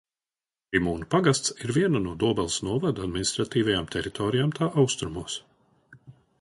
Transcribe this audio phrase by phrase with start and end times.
[0.69, 5.41] Krimūnu pagasts ir viena no Dobeles novada administratīvajām teritorijām tā austrumos.